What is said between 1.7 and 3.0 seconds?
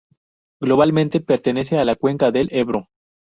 a la cuenca del Ebro.